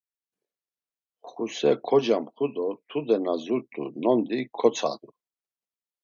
[1.29, 5.09] Xuse kocamxu do tude na zurt̆u nondi kotsadu.